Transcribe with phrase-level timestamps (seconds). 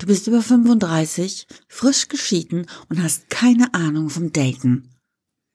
[0.00, 4.88] Du bist über 35, frisch geschieden und hast keine Ahnung vom Daten,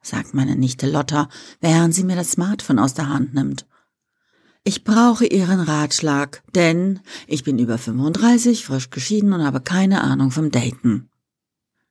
[0.04, 1.30] sagt meine Nichte Lotta,
[1.62, 3.66] während sie mir das Smartphone aus der Hand nimmt.
[4.64, 10.30] Ich brauche Ihren Ratschlag, denn ich bin über 35, frisch geschieden und habe keine Ahnung
[10.30, 11.10] vom Daten.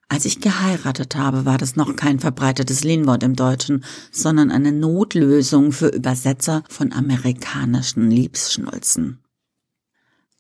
[0.09, 5.73] Als ich geheiratet habe, war das noch kein verbreitetes Lehnwort im Deutschen, sondern eine Notlösung
[5.73, 9.24] für Übersetzer von amerikanischen Liebsschnulzen.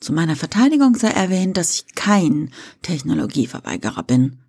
[0.00, 2.50] Zu meiner Verteidigung sei erwähnt, dass ich kein
[2.82, 4.40] Technologieverweigerer bin.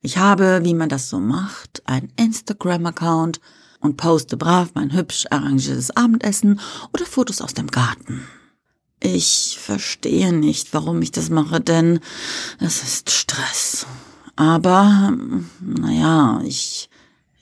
[0.00, 3.40] Ich habe, wie man das so macht, einen Instagram-Account
[3.80, 6.60] und poste brav mein hübsch arrangiertes Abendessen
[6.92, 8.26] oder Fotos aus dem Garten.
[9.00, 12.00] Ich verstehe nicht, warum ich das mache, denn
[12.58, 13.86] es ist Stress.
[14.34, 15.16] Aber,
[15.60, 16.90] naja, ich,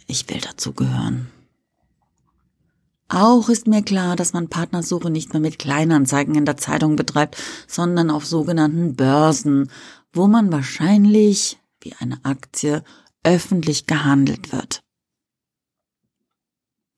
[0.06, 1.28] ich will dazugehören.
[3.08, 7.36] Auch ist mir klar, dass man Partnersuche nicht mehr mit Kleinanzeigen in der Zeitung betreibt,
[7.68, 9.70] sondern auf sogenannten Börsen,
[10.12, 12.82] wo man wahrscheinlich, wie eine Aktie,
[13.22, 14.82] öffentlich gehandelt wird.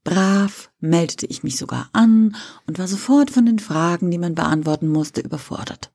[0.04, 2.34] Brav meldete ich mich sogar an
[2.66, 5.92] und war sofort von den Fragen, die man beantworten musste, überfordert.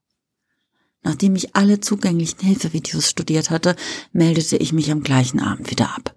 [1.02, 3.74] Nachdem ich alle zugänglichen Hilfevideos studiert hatte,
[4.12, 6.14] meldete ich mich am gleichen Abend wieder ab.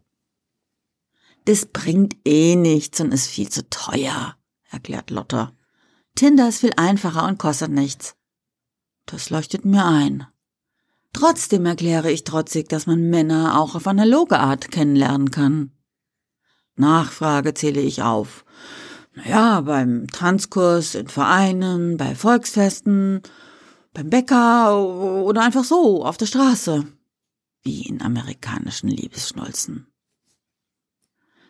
[1.48, 4.36] Das bringt eh nichts und ist viel zu teuer,
[4.70, 5.54] erklärt Lotta.
[6.14, 8.18] Tinder ist viel einfacher und kostet nichts.
[9.06, 10.28] Das leuchtet mir ein.
[11.14, 15.72] Trotzdem erkläre ich trotzig, dass man Männer auch auf analoge Art kennenlernen kann.
[16.76, 18.44] Nachfrage zähle ich auf.
[19.16, 23.22] Naja, beim Tanzkurs, in Vereinen, bei Volksfesten,
[23.94, 24.78] beim Bäcker
[25.24, 26.86] oder einfach so, auf der Straße.
[27.62, 29.88] Wie in amerikanischen Liebesschnulzen.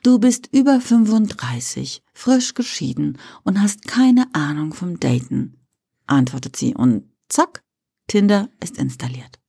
[0.07, 5.59] Du bist über 35, frisch geschieden und hast keine Ahnung vom Daten,
[6.05, 7.61] antwortet sie und zack,
[8.07, 9.41] Tinder ist installiert.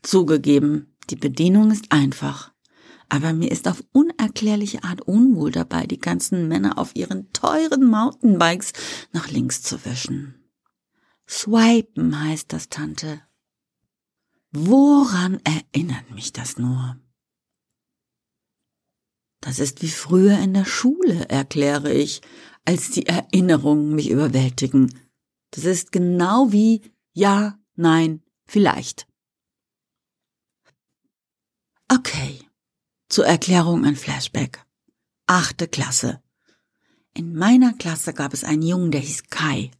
[0.00, 2.54] Zugegeben, die Bedienung ist einfach,
[3.10, 8.72] aber mir ist auf unerklärliche Art unwohl dabei, die ganzen Männer auf ihren teuren Mountainbikes
[9.12, 10.48] nach links zu wischen.
[11.28, 13.20] Swipen heißt das, Tante.
[14.52, 16.98] Woran erinnert mich das nur?
[19.46, 22.20] Das ist wie früher in der Schule, erkläre ich,
[22.64, 24.92] als die Erinnerungen mich überwältigen.
[25.52, 29.06] Das ist genau wie ja, nein, vielleicht.
[31.88, 32.40] Okay.
[33.08, 34.66] Zur Erklärung ein Flashback.
[35.26, 36.20] Achte Klasse.
[37.14, 39.70] In meiner Klasse gab es einen Jungen, der hieß Kai.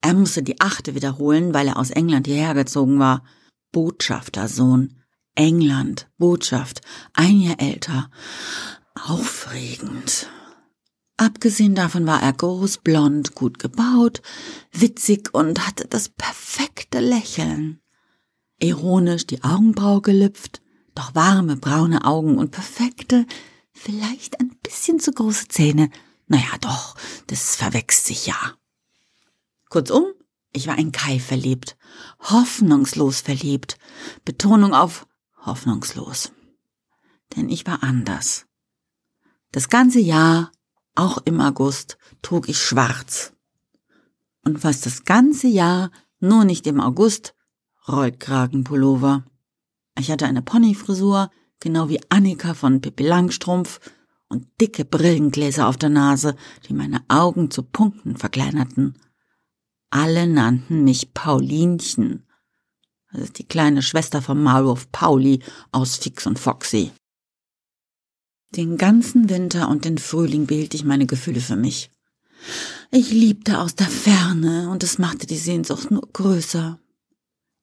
[0.00, 3.24] Er musste die achte wiederholen, weil er aus England hierher gezogen war.
[3.70, 5.00] Botschaftersohn.
[5.34, 6.80] England, Botschaft,
[7.12, 8.10] ein Jahr älter.
[8.94, 10.28] Aufregend.
[11.16, 14.22] Abgesehen davon war er groß, blond, gut gebaut,
[14.72, 17.80] witzig und hatte das perfekte Lächeln.
[18.58, 20.60] Ironisch die Augenbraue gelüpft,
[20.94, 23.26] doch warme braune Augen und perfekte,
[23.72, 25.90] vielleicht ein bisschen zu große Zähne.
[26.26, 26.96] Naja, doch,
[27.26, 28.54] das verwechselt sich ja.
[29.68, 30.06] Kurzum,
[30.52, 31.76] ich war in Kai verliebt,
[32.20, 33.76] hoffnungslos verliebt.
[34.24, 35.06] Betonung auf
[35.46, 36.32] hoffnungslos.
[37.36, 38.46] Denn ich war anders.
[39.52, 40.50] Das ganze Jahr,
[40.94, 43.32] auch im August, trug ich schwarz.
[44.44, 45.90] Und fast das ganze Jahr,
[46.20, 47.34] nur nicht im August,
[47.88, 49.24] Rollkragenpullover.
[49.98, 51.30] Ich hatte eine Ponyfrisur,
[51.60, 53.80] genau wie Annika von Pippi Langstrumpf,
[54.28, 56.34] und dicke Brillengläser auf der Nase,
[56.68, 58.98] die meine Augen zu Punkten verkleinerten.
[59.90, 62.26] Alle nannten mich Paulinchen,
[63.14, 65.38] das ist die kleine Schwester von Maulwurf Pauli
[65.70, 66.90] aus Fix und Foxy.
[68.56, 71.90] Den ganzen Winter und den Frühling behielt ich meine Gefühle für mich.
[72.90, 76.80] Ich liebte aus der Ferne und es machte die Sehnsucht nur größer.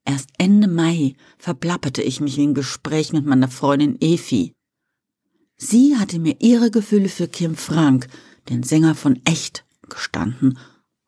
[0.05, 4.53] Erst Ende Mai verplapperte ich mich im Gespräch mit meiner Freundin Efi.
[5.57, 8.07] Sie hatte mir ihre Gefühle für Kim Frank,
[8.49, 10.57] den Sänger von Echt, gestanden,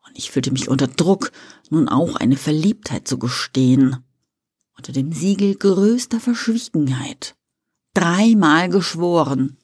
[0.06, 1.32] und ich fühlte mich unter Druck,
[1.70, 4.04] nun auch eine Verliebtheit zu gestehen
[4.76, 7.36] unter dem Siegel größter Verschwiegenheit.
[7.94, 9.58] Dreimal geschworen.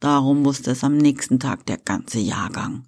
[0.00, 2.86] Darum wusste es am nächsten Tag der ganze Jahrgang.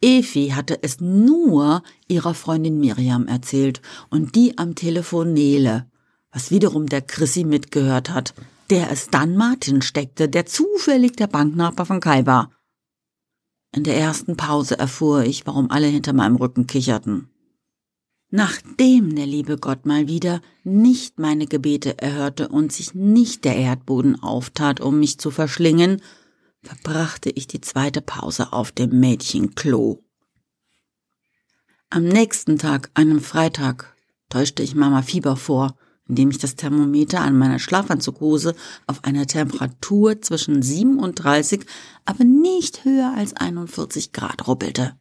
[0.00, 5.90] Efi hatte es nur ihrer Freundin Miriam erzählt und die am Telefon Nele,
[6.32, 8.34] was wiederum der Chrissy mitgehört hat,
[8.70, 12.50] der es dann Martin steckte, der zufällig der Banknachbar von Kai war.
[13.72, 17.29] In der ersten Pause erfuhr ich, warum alle hinter meinem Rücken kicherten.
[18.30, 24.22] Nachdem der liebe Gott mal wieder nicht meine Gebete erhörte und sich nicht der Erdboden
[24.22, 26.00] auftat, um mich zu verschlingen,
[26.62, 30.04] verbrachte ich die zweite Pause auf dem Mädchenklo.
[31.88, 33.96] Am nächsten Tag, einem Freitag,
[34.28, 35.76] täuschte ich Mama Fieber vor,
[36.08, 38.54] indem ich das Thermometer an meiner Schlafanzughose
[38.86, 41.66] auf einer Temperatur zwischen 37,
[42.04, 44.96] aber nicht höher als 41 Grad rubbelte.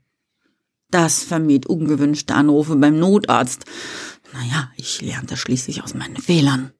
[0.91, 3.65] Das vermied ungewünschte Anrufe beim Notarzt.
[4.33, 6.71] Naja, ich lernte schließlich aus meinen Fehlern.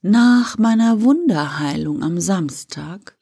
[0.00, 3.18] Nach meiner Wunderheilung am Samstag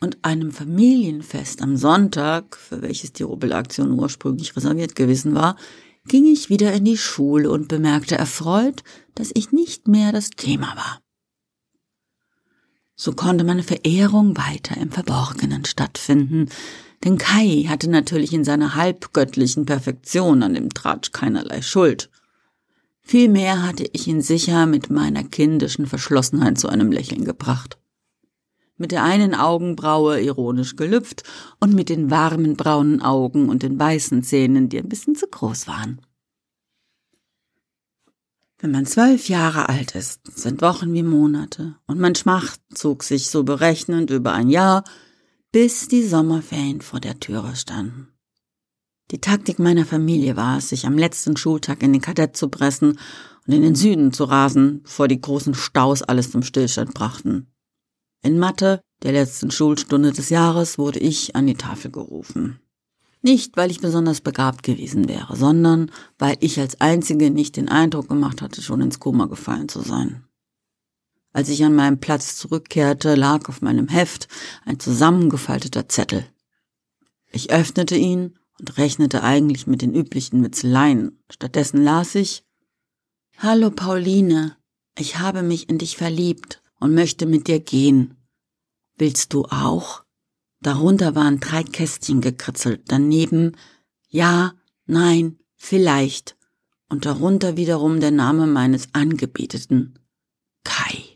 [0.00, 5.56] und einem Familienfest am Sonntag, für welches die Rubbelaktion ursprünglich reserviert gewesen war,
[6.06, 8.84] ging ich wieder in die Schule und bemerkte erfreut,
[9.16, 11.00] dass ich nicht mehr das Thema war.
[12.94, 16.48] So konnte meine Verehrung weiter im Verborgenen stattfinden,
[17.04, 22.10] denn Kai hatte natürlich in seiner halbgöttlichen Perfektion an dem Tratsch keinerlei Schuld.
[23.02, 27.78] Vielmehr hatte ich ihn sicher mit meiner kindischen Verschlossenheit zu einem Lächeln gebracht.
[28.76, 31.24] Mit der einen Augenbraue ironisch gelüpft
[31.58, 35.66] und mit den warmen braunen Augen und den weißen Zähnen, die ein bisschen zu groß
[35.66, 36.00] waren.
[38.58, 43.30] Wenn man zwölf Jahre alt ist, sind Wochen wie Monate, und mein Schmacht zog sich
[43.30, 44.84] so berechnend über ein Jahr,
[45.52, 48.08] bis die Sommerferien vor der Türe standen.
[49.10, 52.98] Die Taktik meiner Familie war es, sich am letzten Schultag in den Kadett zu pressen
[53.46, 57.48] und in den Süden zu rasen, bevor die großen Staus alles zum Stillstand brachten.
[58.22, 62.60] In Mathe, der letzten Schulstunde des Jahres, wurde ich an die Tafel gerufen.
[63.22, 68.08] Nicht, weil ich besonders begabt gewesen wäre, sondern weil ich als Einzige nicht den Eindruck
[68.08, 70.24] gemacht hatte, schon ins Koma gefallen zu sein.
[71.32, 74.28] Als ich an meinem Platz zurückkehrte, lag auf meinem Heft
[74.64, 76.26] ein zusammengefalteter Zettel.
[77.30, 81.22] Ich öffnete ihn und rechnete eigentlich mit den üblichen Witzeleien.
[81.30, 82.44] Stattdessen las ich
[83.38, 84.56] Hallo Pauline,
[84.98, 88.16] ich habe mich in dich verliebt und möchte mit dir gehen.
[88.98, 90.02] Willst du auch?
[90.60, 93.56] Darunter waren drei Kästchen gekritzelt, daneben
[94.08, 94.54] Ja,
[94.92, 96.36] Nein, vielleicht
[96.88, 100.00] und darunter wiederum der Name meines Angebeteten,
[100.64, 101.09] Kai.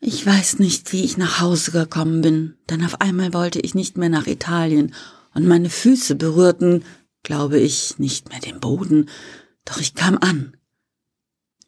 [0.00, 3.96] Ich weiß nicht, wie ich nach Hause gekommen bin, denn auf einmal wollte ich nicht
[3.96, 4.94] mehr nach Italien
[5.34, 6.84] und meine Füße berührten,
[7.24, 9.08] glaube ich, nicht mehr den Boden,
[9.64, 10.56] doch ich kam an.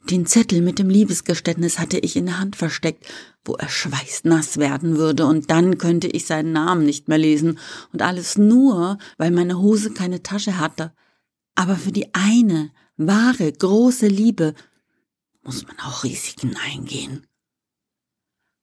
[0.08, 3.06] Den Zettel mit dem Liebesgeständnis hatte ich in der Hand versteckt,
[3.44, 7.58] wo er schweißnass werden würde, und dann könnte ich seinen Namen nicht mehr lesen,
[7.92, 10.92] und alles nur, weil meine Hose keine Tasche hatte.
[11.54, 14.54] Aber für die eine, wahre, große Liebe
[15.42, 17.26] muss man auch Risiken eingehen.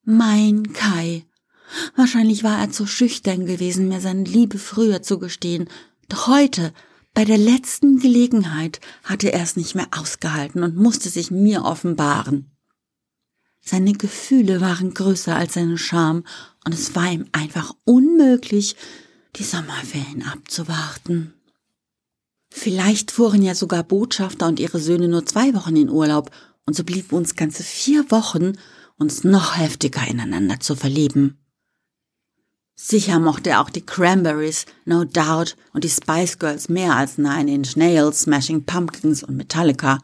[0.09, 1.25] Mein Kai.
[1.97, 5.67] Wahrscheinlich war er zu schüchtern gewesen, mir seine Liebe früher zu gestehen.
[6.07, 6.73] Doch heute,
[7.13, 12.49] bei der letzten Gelegenheit, hatte er es nicht mehr ausgehalten und musste sich mir offenbaren.
[13.59, 16.23] Seine Gefühle waren größer als seine Scham,
[16.63, 18.77] und es war ihm einfach unmöglich,
[19.35, 21.33] die Sommerferien abzuwarten.
[22.49, 26.31] Vielleicht fuhren ja sogar Botschafter und ihre Söhne nur zwei Wochen in Urlaub,
[26.65, 28.53] und so blieben uns ganze vier Wochen,
[28.97, 31.37] uns noch heftiger ineinander zu verlieben.
[32.75, 37.51] Sicher mochte er auch die Cranberries, No Doubt und die Spice Girls mehr als Nine
[37.51, 39.99] Inch Nails, Smashing Pumpkins und Metallica.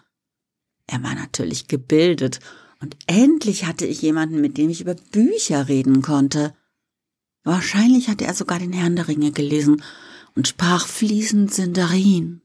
[0.88, 2.40] Er war natürlich gebildet
[2.80, 6.56] und endlich hatte ich jemanden, mit dem ich über Bücher reden konnte.
[7.44, 9.84] Wahrscheinlich hatte er sogar den Herrn der Ringe gelesen
[10.36, 12.42] und sprach fließend Sindarin.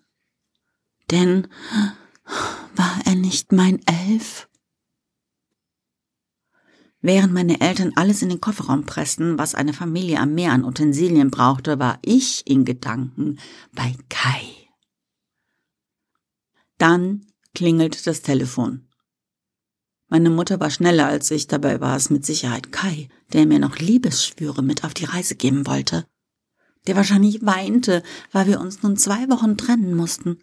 [1.11, 1.49] Denn
[2.77, 4.48] war er nicht mein Elf?
[7.01, 11.31] Während meine Eltern alles in den Kofferraum pressten, was eine Familie am Meer an Utensilien
[11.31, 13.39] brauchte, war ich in Gedanken
[13.73, 14.43] bei Kai.
[16.77, 18.89] Dann klingelte das Telefon.
[20.09, 23.79] Meine Mutter war schneller als ich, dabei war es mit Sicherheit Kai, der mir noch
[23.79, 26.07] Liebesschwüre mit auf die Reise geben wollte.
[26.87, 28.03] Der wahrscheinlich weinte,
[28.33, 30.39] weil wir uns nun zwei Wochen trennen mussten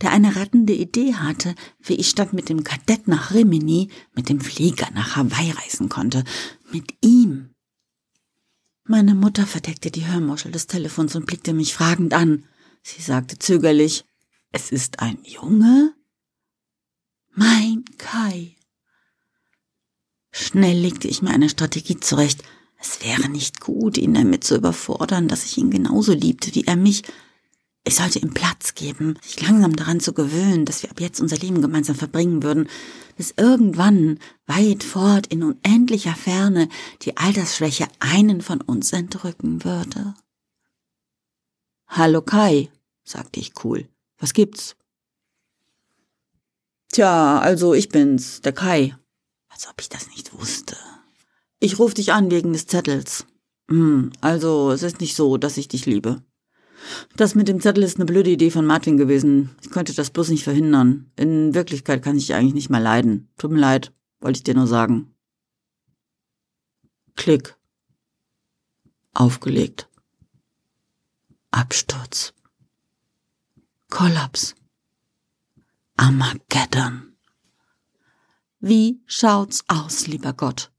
[0.00, 4.40] der eine rettende Idee hatte, wie ich statt mit dem Kadett nach Rimini mit dem
[4.40, 6.24] Flieger nach Hawaii reisen konnte.
[6.70, 7.50] Mit ihm.
[8.84, 12.44] Meine Mutter verdeckte die Hörmuschel des Telefons und blickte mich fragend an.
[12.82, 14.04] Sie sagte zögerlich,
[14.50, 15.94] es ist ein Junge?
[17.34, 18.56] Mein Kai.
[20.30, 22.42] Schnell legte ich mir eine Strategie zurecht.
[22.80, 26.76] Es wäre nicht gut, ihn damit zu überfordern, dass ich ihn genauso liebte wie er
[26.76, 27.02] mich,
[27.84, 31.36] ich sollte ihm Platz geben, sich langsam daran zu gewöhnen, dass wir ab jetzt unser
[31.36, 32.68] Leben gemeinsam verbringen würden,
[33.16, 36.68] bis irgendwann, weit fort in unendlicher Ferne,
[37.02, 40.14] die Altersschwäche einen von uns entrücken würde.
[41.86, 42.70] Hallo Kai,
[43.04, 43.88] sagte ich cool.
[44.18, 44.76] Was gibt's?
[46.92, 48.96] Tja, also ich bin's, der Kai.
[49.48, 50.76] Als ob ich das nicht wusste.
[51.58, 53.26] Ich ruf dich an wegen des Zettels.
[53.68, 56.22] Hm, also es ist nicht so, dass ich dich liebe.
[57.16, 59.50] Das mit dem Zettel ist eine blöde Idee von Martin gewesen.
[59.62, 61.10] Ich könnte das bloß nicht verhindern.
[61.16, 63.28] In Wirklichkeit kann ich eigentlich nicht mehr leiden.
[63.38, 65.14] Tut mir leid, wollte ich dir nur sagen.
[67.16, 67.56] Klick.
[69.12, 69.88] Aufgelegt.
[71.50, 72.34] Absturz.
[73.90, 74.54] Kollaps.
[75.96, 77.16] Armageddon.
[78.60, 80.70] Wie schaut's aus, lieber Gott?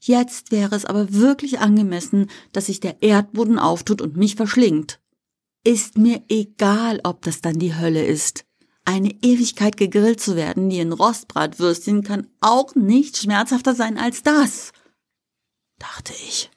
[0.00, 5.00] Jetzt wäre es aber wirklich angemessen, dass sich der Erdboden auftut und mich verschlingt.
[5.64, 8.44] Ist mir egal, ob das dann die Hölle ist.
[8.84, 14.72] Eine Ewigkeit gegrillt zu werden, wie ein Rostbratwürstchen, kann auch nicht schmerzhafter sein als das,
[15.78, 16.50] dachte ich.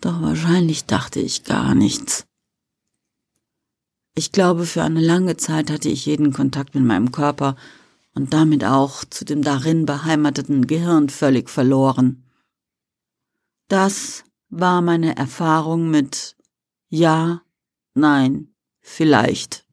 [0.00, 2.24] Doch wahrscheinlich dachte ich gar nichts.
[4.14, 7.56] Ich glaube, für eine lange Zeit hatte ich jeden Kontakt mit meinem Körper
[8.14, 12.24] und damit auch zu dem darin beheimateten Gehirn völlig verloren.
[13.68, 16.36] Das war meine Erfahrung mit
[16.90, 17.42] Ja,
[17.94, 19.66] Nein, vielleicht.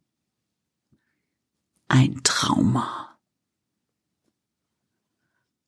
[1.88, 3.18] Ein Trauma.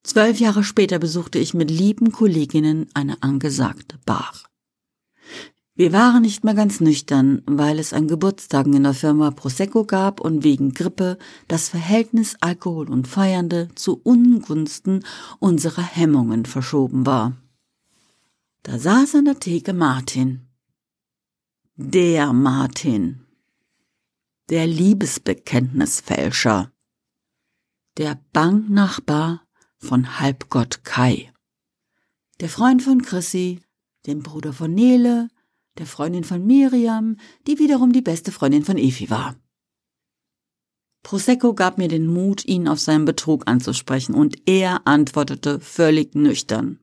[0.03, 4.34] Zwölf Jahre später besuchte ich mit lieben Kolleginnen eine angesagte Bar.
[5.75, 10.20] Wir waren nicht mehr ganz nüchtern, weil es an Geburtstagen in der Firma Prosecco gab
[10.20, 15.06] und wegen Grippe das Verhältnis Alkohol und Feiernde zu Ungunsten
[15.38, 17.38] unserer Hemmungen verschoben war.
[18.63, 20.49] Da saß an der Theke Martin.
[21.81, 23.25] Der Martin.
[24.50, 26.74] Der Liebesbekenntnisfälscher.
[27.95, 31.31] Der Banknachbar von Halbgott Kai.
[32.41, 33.62] Der Freund von Chrissy,
[34.07, 35.29] dem Bruder von Nele,
[35.77, 37.15] der Freundin von Miriam,
[37.48, 39.38] die wiederum die beste Freundin von Efi war.
[41.01, 46.81] Prosecco gab mir den Mut, ihn auf seinen Betrug anzusprechen, und er antwortete völlig nüchtern.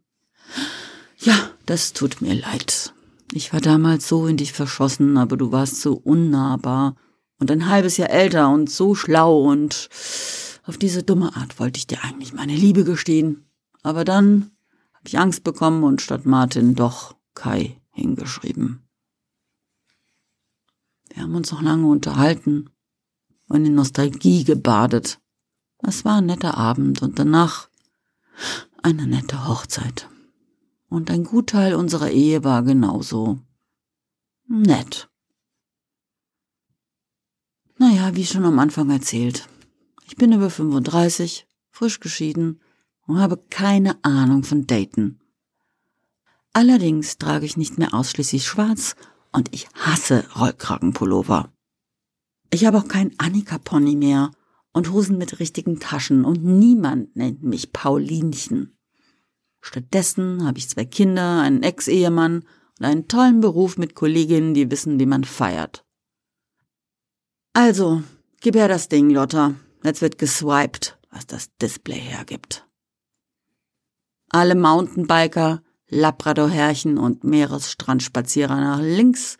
[1.18, 2.94] Ja, das tut mir leid.
[3.32, 6.96] Ich war damals so in dich verschossen, aber du warst so unnahbar
[7.38, 9.88] und ein halbes Jahr älter und so schlau und
[10.64, 13.44] auf diese dumme Art wollte ich dir eigentlich meine Liebe gestehen.
[13.82, 14.50] Aber dann
[14.94, 18.82] habe ich Angst bekommen und statt Martin doch Kai hingeschrieben.
[21.08, 22.70] Wir haben uns noch lange unterhalten
[23.48, 25.20] und in Nostalgie gebadet.
[25.78, 27.68] Es war ein netter Abend und danach
[28.82, 30.08] eine nette Hochzeit.
[30.96, 33.38] Und ein Gutteil unserer Ehe war genauso
[34.48, 35.10] nett.
[37.76, 39.46] Naja, wie schon am Anfang erzählt.
[40.06, 42.62] Ich bin über 35, frisch geschieden
[43.06, 45.20] und habe keine Ahnung von Daten.
[46.54, 48.96] Allerdings trage ich nicht mehr ausschließlich schwarz
[49.32, 51.52] und ich hasse Rollkragenpullover.
[52.50, 54.30] Ich habe auch kein Annika-Pony mehr
[54.72, 58.75] und Hosen mit richtigen Taschen und niemand nennt mich Paulinchen.
[59.66, 62.44] Stattdessen habe ich zwei Kinder, einen Ex-Ehemann
[62.78, 65.84] und einen tollen Beruf mit Kolleginnen, die wissen, wie man feiert.
[67.52, 68.04] Also,
[68.40, 69.56] gib her das Ding, Lotta.
[69.82, 72.64] Jetzt wird geswiped, was das Display hergibt.
[74.28, 79.36] Alle Mountainbiker, Labradorherrchen und Meeresstrandspazierer nach links,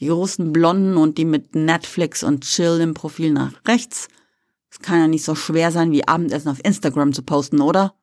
[0.00, 4.08] die großen Blonden und die mit Netflix und Chill im Profil nach rechts.
[4.68, 7.99] Es kann ja nicht so schwer sein, wie Abendessen auf Instagram zu posten, oder?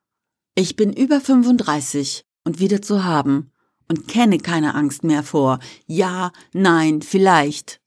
[0.54, 3.52] Ich bin über 35 und wieder zu haben
[3.88, 7.80] und kenne keine Angst mehr vor Ja, Nein, vielleicht.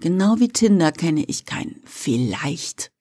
[0.00, 2.92] Genau wie Tinder kenne ich kein Vielleicht.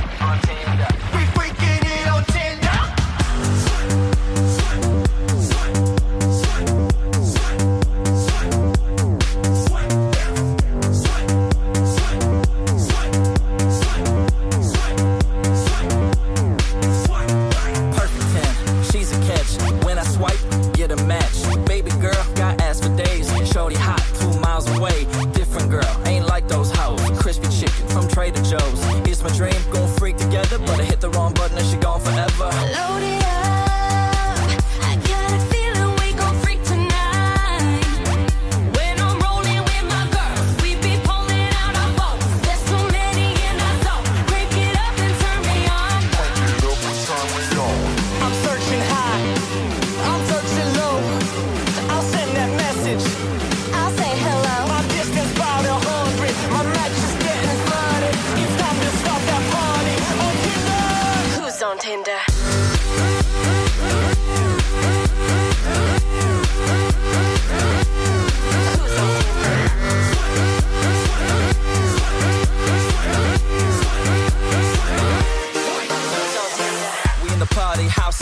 [30.49, 30.98] the butter hit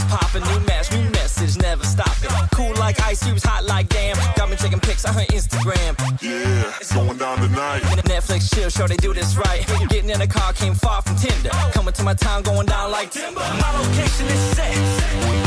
[0.07, 2.31] popping, new match, new message, never stopping.
[2.53, 4.17] Cool like ice, he was hot like damn.
[4.35, 5.95] Got me taking pics on her Instagram.
[6.21, 7.81] Yeah, it's going down tonight.
[8.07, 9.65] Netflix chill, sure they do this right.
[9.89, 11.49] Getting in the car came far from Tinder.
[11.73, 13.39] Coming to my town, going down like timber.
[13.39, 14.75] My location is set.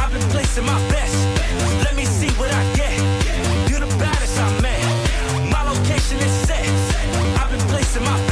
[0.01, 1.17] I've been placing my best.
[1.85, 3.71] Let me see what I get.
[3.71, 5.51] You're the baddest I met.
[5.51, 6.67] My location is set.
[7.41, 8.30] I've been placing my best.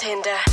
[0.00, 0.49] Tinder.